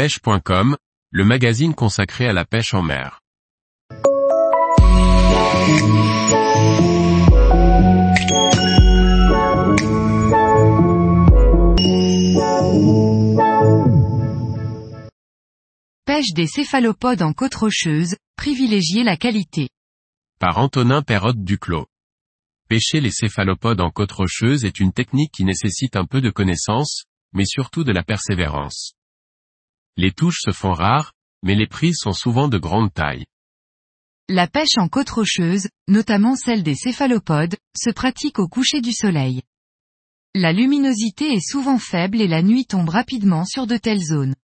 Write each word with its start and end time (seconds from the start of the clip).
pêche.com, 0.00 0.78
le 1.10 1.24
magazine 1.26 1.74
consacré 1.74 2.26
à 2.26 2.32
la 2.32 2.46
pêche 2.46 2.72
en 2.72 2.80
mer. 2.80 3.20
Pêche 16.06 16.32
des 16.32 16.46
céphalopodes 16.46 17.20
en 17.20 17.34
côte 17.34 17.56
rocheuse, 17.56 18.16
privilégiez 18.36 19.02
la 19.04 19.18
qualité. 19.18 19.68
Par 20.38 20.56
Antonin 20.56 21.02
Perrotte 21.02 21.44
Duclos. 21.44 21.84
Pêcher 22.70 23.02
les 23.02 23.10
céphalopodes 23.10 23.82
en 23.82 23.90
côte 23.90 24.12
rocheuse 24.12 24.64
est 24.64 24.80
une 24.80 24.94
technique 24.94 25.32
qui 25.32 25.44
nécessite 25.44 25.94
un 25.94 26.06
peu 26.06 26.22
de 26.22 26.30
connaissance, 26.30 27.04
mais 27.34 27.44
surtout 27.44 27.84
de 27.84 27.92
la 27.92 28.02
persévérance. 28.02 28.94
Les 29.96 30.12
touches 30.12 30.40
se 30.40 30.52
font 30.52 30.72
rares, 30.72 31.12
mais 31.42 31.54
les 31.54 31.66
prises 31.66 31.98
sont 31.98 32.12
souvent 32.12 32.48
de 32.48 32.58
grande 32.58 32.92
taille. 32.92 33.24
La 34.28 34.46
pêche 34.46 34.78
en 34.78 34.88
côte 34.88 35.10
rocheuse, 35.10 35.68
notamment 35.88 36.36
celle 36.36 36.62
des 36.62 36.76
céphalopodes, 36.76 37.56
se 37.76 37.90
pratique 37.90 38.38
au 38.38 38.46
coucher 38.46 38.80
du 38.80 38.92
soleil. 38.92 39.42
La 40.34 40.52
luminosité 40.52 41.32
est 41.32 41.44
souvent 41.44 41.78
faible 41.78 42.20
et 42.20 42.28
la 42.28 42.42
nuit 42.42 42.64
tombe 42.64 42.88
rapidement 42.88 43.44
sur 43.44 43.66
de 43.66 43.76
telles 43.76 44.04
zones. 44.04 44.36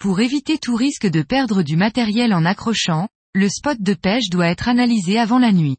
Pour 0.00 0.18
éviter 0.18 0.58
tout 0.58 0.74
risque 0.74 1.06
de 1.06 1.22
perdre 1.22 1.62
du 1.62 1.76
matériel 1.76 2.34
en 2.34 2.44
accrochant, 2.44 3.08
le 3.34 3.48
spot 3.48 3.80
de 3.80 3.94
pêche 3.94 4.30
doit 4.30 4.48
être 4.48 4.68
analysé 4.68 5.18
avant 5.18 5.38
la 5.38 5.52
nuit. 5.52 5.76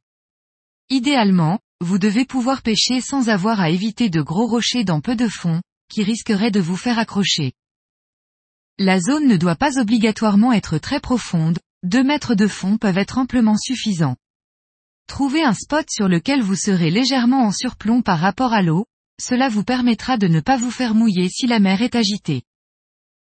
Idéalement, 0.89 1.59
vous 1.81 1.98
devez 1.98 2.25
pouvoir 2.25 2.61
pêcher 2.61 3.02
sans 3.02 3.30
avoir 3.30 3.59
à 3.59 3.70
éviter 3.70 4.09
de 4.09 4.22
gros 4.22 4.48
rochers 4.48 4.86
dans 4.86 5.02
peu 5.02 5.16
de 5.16 5.27
fond, 5.27 5.61
qui 5.89 6.03
risqueraient 6.03 6.52
de 6.52 6.59
vous 6.59 6.77
faire 6.77 7.00
accrocher. 7.00 7.52
La 8.81 9.01
zone 9.01 9.27
ne 9.27 9.35
doit 9.35 9.57
pas 9.57 9.77
obligatoirement 9.77 10.53
être 10.53 10.77
très 10.77 11.01
profonde, 11.01 11.59
2 11.83 12.01
mètres 12.01 12.33
de 12.33 12.47
fond 12.47 12.77
peuvent 12.77 12.97
être 12.97 13.17
amplement 13.17 13.58
suffisants. 13.58 14.16
Trouvez 15.05 15.44
un 15.44 15.53
spot 15.53 15.86
sur 15.89 16.08
lequel 16.08 16.41
vous 16.41 16.55
serez 16.55 16.89
légèrement 16.89 17.44
en 17.44 17.52
surplomb 17.52 18.02
par 18.02 18.19
rapport 18.19 18.53
à 18.53 18.61
l'eau, 18.61 18.86
cela 19.21 19.49
vous 19.49 19.66
permettra 19.66 20.16
de 20.16 20.30
ne 20.30 20.39
pas 20.39 20.55
vous 20.55 20.71
faire 20.71 20.95
mouiller 20.95 21.27
si 21.27 21.45
la 21.45 21.59
mer 21.59 21.81
est 21.81 21.95
agitée. 21.95 22.44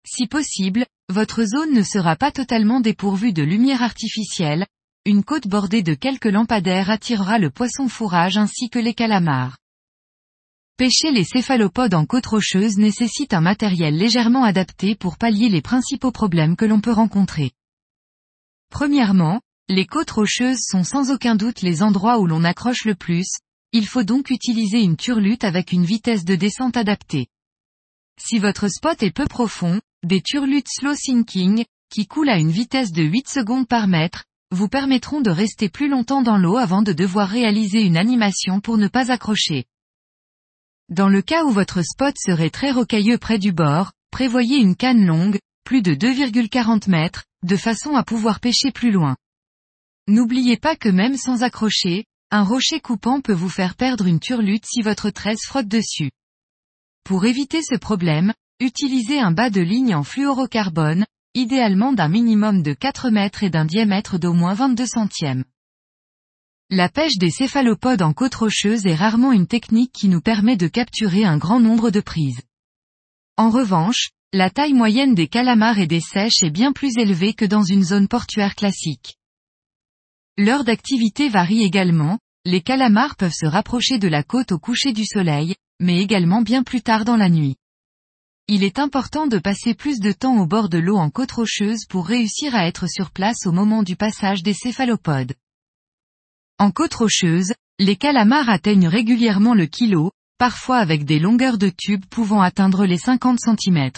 Si 0.07 0.25
possible, 0.25 0.87
votre 1.09 1.43
zone 1.43 1.71
ne 1.71 1.83
sera 1.83 2.15
pas 2.15 2.31
totalement 2.31 2.79
dépourvue 2.79 3.31
de 3.31 3.43
lumière 3.43 3.83
artificielle, 3.83 4.65
une 5.05 5.23
côte 5.23 5.47
bordée 5.47 5.83
de 5.83 5.93
quelques 5.93 6.25
lampadaires 6.25 6.89
attirera 6.89 7.38
le 7.38 7.51
poisson 7.51 7.88
fourrage 7.88 8.39
ainsi 8.39 8.71
que 8.71 8.79
les 8.79 8.95
calamars. 8.95 9.57
Pêcher 10.75 11.11
les 11.11 11.23
céphalopodes 11.23 11.93
en 11.93 12.07
côte 12.07 12.25
rocheuse 12.25 12.79
nécessite 12.79 13.35
un 13.35 13.41
matériel 13.41 13.95
légèrement 13.95 14.43
adapté 14.43 14.95
pour 14.95 15.19
pallier 15.19 15.47
les 15.47 15.61
principaux 15.61 16.11
problèmes 16.11 16.55
que 16.55 16.66
l'on 16.66 16.81
peut 16.81 16.91
rencontrer. 16.91 17.52
Premièrement, 18.71 19.39
les 19.69 19.85
côtes 19.85 20.09
rocheuses 20.09 20.66
sont 20.67 20.83
sans 20.83 21.11
aucun 21.11 21.35
doute 21.35 21.61
les 21.61 21.83
endroits 21.83 22.17
où 22.17 22.25
l'on 22.25 22.44
accroche 22.44 22.85
le 22.85 22.95
plus, 22.95 23.27
il 23.71 23.85
faut 23.85 24.01
donc 24.01 24.31
utiliser 24.31 24.81
une 24.81 24.97
turlute 24.97 25.44
avec 25.44 25.73
une 25.73 25.85
vitesse 25.85 26.25
de 26.25 26.33
descente 26.33 26.75
adaptée. 26.75 27.27
Si 28.19 28.39
votre 28.39 28.67
spot 28.67 29.03
est 29.03 29.11
peu 29.11 29.27
profond, 29.27 29.79
des 30.03 30.21
turlutes 30.21 30.69
slow 30.69 30.95
sinking, 30.95 31.66
qui 31.91 32.07
coulent 32.07 32.29
à 32.29 32.39
une 32.39 32.49
vitesse 32.49 32.91
de 32.91 33.03
8 33.03 33.29
secondes 33.29 33.67
par 33.67 33.88
mètre, 33.88 34.23
vous 34.49 34.69
permettront 34.69 35.21
de 35.21 35.29
rester 35.29 35.69
plus 35.69 35.88
longtemps 35.88 36.23
dans 36.23 36.38
l'eau 36.38 36.57
avant 36.57 36.81
de 36.81 36.94
devoir 36.94 37.29
réaliser 37.29 37.83
une 37.83 37.97
animation 37.97 38.59
pour 38.59 38.79
ne 38.79 38.88
pas 38.88 39.11
accrocher. 39.11 39.66
Dans 40.94 41.09
le 41.09 41.23
cas 41.23 41.44
où 41.44 41.49
votre 41.49 41.81
spot 41.81 42.13
serait 42.23 42.52
très 42.52 42.69
rocailleux 42.69 43.17
près 43.17 43.39
du 43.39 43.52
bord, 43.52 43.94
prévoyez 44.11 44.58
une 44.58 44.75
canne 44.75 45.08
longue, 45.08 45.39
plus 45.66 45.81
de 45.81 45.95
2,40 45.95 46.88
mètres, 46.88 47.23
de 47.44 47.55
façon 47.55 47.95
à 47.95 48.03
pouvoir 48.03 48.39
pêcher 48.39 48.72
plus 48.72 48.91
loin. 48.91 49.16
N'oubliez 50.08 50.55
pas 50.55 50.75
que 50.75 50.89
même 50.89 51.17
sans 51.17 51.41
accrocher, 51.41 52.05
un 52.30 52.44
rocher 52.44 52.80
coupant 52.80 53.22
peut 53.22 53.34
vous 53.34 53.50
faire 53.50 53.73
perdre 53.73 54.06
une 54.06 54.19
turlute 54.19 54.67
si 54.67 54.84
votre 54.84 55.09
tresse 55.09 55.44
frotte 55.47 55.67
dessus. 55.67 56.12
Pour 57.03 57.25
éviter 57.25 57.62
ce 57.63 57.75
problème, 57.75 58.31
utilisez 58.59 59.19
un 59.19 59.31
bas 59.31 59.50
de 59.50 59.62
ligne 59.62 59.96
en 59.96 60.03
fluorocarbone, 60.03 61.07
idéalement 61.34 61.94
d'un 61.94 62.07
minimum 62.07 62.62
de 62.62 62.73
4 62.73 63.09
mètres 63.09 63.41
et 63.41 63.50
d'un 63.50 63.66
diamètre 63.66 64.19
d'au 64.19 64.34
moins 64.34 64.53
22 64.53 64.85
centièmes. 64.85 65.44
La 66.69 66.90
pêche 66.90 67.18
des 67.18 67.29
céphalopodes 67.29 68.01
en 68.01 68.13
côte 68.13 68.35
rocheuse 68.35 68.85
est 68.85 68.96
rarement 68.96 69.31
une 69.31 69.47
technique 69.47 69.91
qui 69.91 70.07
nous 70.07 70.22
permet 70.22 70.57
de 70.57 70.68
capturer 70.68 71.25
un 71.25 71.38
grand 71.38 71.59
nombre 71.59 71.91
de 71.91 72.00
prises. 72.00 72.41
En 73.38 73.50
revanche, 73.50 74.09
la 74.31 74.50
taille 74.50 74.73
moyenne 74.73 75.13
des 75.13 75.28
calamars 75.28 75.78
et 75.78 75.88
des 75.88 76.00
sèches 76.00 76.41
est 76.41 76.50
bien 76.50 76.72
plus 76.72 76.97
élevée 76.97 77.34
que 77.34 77.46
dans 77.46 77.63
une 77.63 77.84
zone 77.84 78.07
portuaire 78.07 78.56
classique. 78.56 79.18
L'heure 80.38 80.63
d'activité 80.63 81.29
varie 81.29 81.63
également, 81.63 82.18
les 82.46 82.62
calamars 82.62 83.16
peuvent 83.16 83.31
se 83.31 83.46
rapprocher 83.46 84.00
de 84.00 84.07
la 84.07 84.23
côte 84.23 84.52
au 84.52 84.57
coucher 84.57 84.94
du 84.94 85.06
soleil, 85.06 85.56
mais 85.79 86.02
également 86.02 86.41
bien 86.41 86.63
plus 86.63 86.81
tard 86.81 87.06
dans 87.06 87.18
la 87.18 87.29
nuit. 87.29 87.56
Il 88.47 88.63
est 88.63 88.79
important 88.79 89.28
de 89.28 89.38
passer 89.38 89.75
plus 89.75 90.00
de 90.00 90.12
temps 90.12 90.38
au 90.38 90.47
bord 90.47 90.69
de 90.69 90.79
l'eau 90.79 90.97
en 90.97 91.09
côte 91.09 91.31
rocheuse 91.34 91.85
pour 91.88 92.07
réussir 92.07 92.56
à 92.56 92.68
être 92.68 92.88
sur 92.88 93.12
place 93.12 93.46
au 93.46 93.52
moment 93.52 93.84
du 93.84 93.96
passage 93.96 94.44
des 94.44 94.53
céphalopodes. 94.53 95.34
En 96.63 96.72
côte 96.72 96.94
rocheuse, 96.94 97.51
les 97.78 97.97
calamars 97.97 98.47
atteignent 98.47 98.88
régulièrement 98.88 99.53
le 99.53 99.66
kilo, 99.66 100.13
parfois 100.38 100.78
avec 100.78 101.03
des 101.03 101.19
longueurs 101.19 101.57
de 101.57 101.68
tubes 101.68 102.06
pouvant 102.06 102.41
atteindre 102.41 102.85
les 102.85 102.97
50 102.97 103.38
cm. 103.38 103.91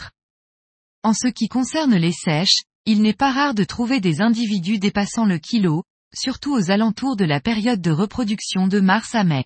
En 1.03 1.13
ce 1.13 1.27
qui 1.27 1.47
concerne 1.47 1.95
les 1.95 2.11
sèches, 2.11 2.63
il 2.87 3.03
n'est 3.03 3.13
pas 3.13 3.31
rare 3.31 3.53
de 3.53 3.63
trouver 3.63 3.99
des 3.99 4.19
individus 4.19 4.79
dépassant 4.79 5.25
le 5.25 5.37
kilo, 5.37 5.83
surtout 6.11 6.55
aux 6.55 6.71
alentours 6.71 7.15
de 7.15 7.23
la 7.23 7.39
période 7.39 7.81
de 7.81 7.91
reproduction 7.91 8.67
de 8.67 8.79
mars 8.79 9.13
à 9.13 9.23
mai. 9.23 9.45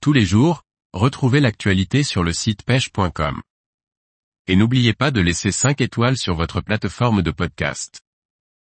Tous 0.00 0.12
les 0.12 0.26
jours, 0.26 0.64
retrouvez 0.92 1.38
l'actualité 1.38 2.02
sur 2.02 2.24
le 2.24 2.32
site 2.32 2.64
pêche.com. 2.64 3.42
Et 4.48 4.56
n'oubliez 4.56 4.92
pas 4.92 5.12
de 5.12 5.20
laisser 5.20 5.52
5 5.52 5.80
étoiles 5.82 6.16
sur 6.16 6.34
votre 6.34 6.62
plateforme 6.62 7.22
de 7.22 7.30
podcast. 7.30 8.00